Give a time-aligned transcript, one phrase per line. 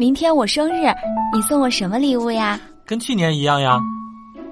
[0.00, 0.86] 明天我生日，
[1.30, 2.58] 你送我什么礼物呀？
[2.86, 3.78] 跟去年一样呀。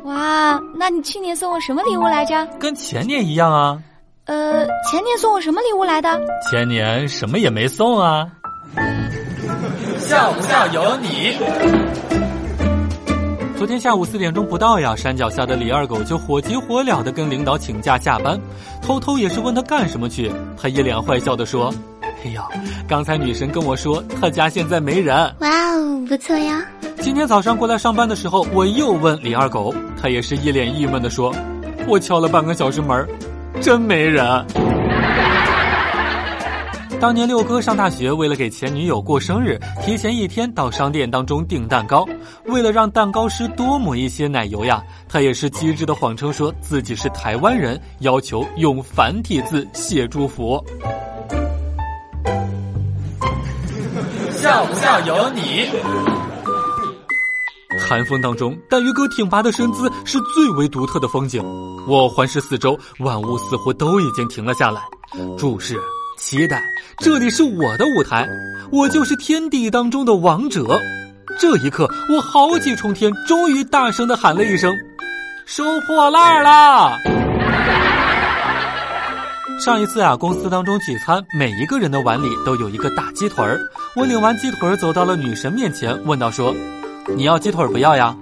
[0.05, 2.47] 哇，那你去年送我什么礼物来着？
[2.61, 3.83] 跟前年一样啊。
[4.27, 6.21] 呃，前年送我什么礼物来的？
[6.51, 8.31] 前年什么也没送啊。
[9.97, 11.33] 笑不笑由你。
[13.57, 18.39] 昨天下午四点钟不到呀，山脚下的李二狗就火急火燎的跟领导请假下班，
[18.83, 21.73] 偷偷也是问他干什么去，他一脸坏笑的说
[22.25, 22.43] ：“哎呦，
[22.89, 26.65] 刚才女神跟我说她家现在没人。”哇哦，不错呀。
[27.01, 31.35] 今天早上过来上班的时候，我又问李二狗，他也是一脸郁闷的说
[31.87, 33.07] ：“我敲了半个小时门，
[33.61, 34.45] 真没人。
[37.01, 42.05] ”当年六哥上大学，为了给前女友过生日，提前一天到商店当中订蛋糕。
[42.47, 50.61] 为了让蛋糕师多抹一些奶油呀，他也是机智的谎称说自己是台湾人，要求用繁体字写祝福。
[54.39, 55.69] 笑不笑由你。
[57.89, 61.43] 寒风当中，带鱼哥挺拔的身姿是最为独特的风景。
[61.87, 64.81] 我环视四周，万物似乎都已经停了下来，
[65.37, 65.77] 注视。
[66.19, 66.63] 期待，
[66.99, 68.29] 这里是我的舞台，
[68.73, 70.81] 我就是天地当中的王者。
[71.39, 74.75] 这一刻，我豪气冲天，终于大声的喊了一声
[75.47, 76.99] ：“收破烂啦！”
[79.59, 83.61] 上一次啊，公司当中聚餐，每一个人的碗里都有一个大鸡腿儿。
[83.97, 86.55] 我领完鸡腿儿，走到了女神面前，问道：“说，
[87.17, 88.17] 你要鸡腿儿不要呀？”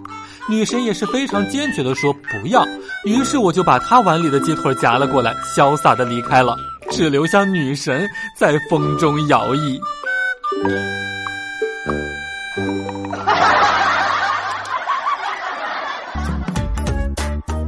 [0.48, 2.66] 女神也是非常坚决的说：“不要。”
[3.04, 6.56] 于是我就把她碗里的鸡腿夹了过来，潇洒的离开了。
[6.90, 9.78] 只留下女神在风中摇曳。